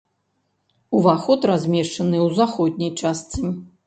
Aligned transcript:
Уваход 0.99 1.41
размешчаны 1.51 2.17
ў 2.27 2.39
заходняй 2.39 2.91
частцы. 3.03 3.53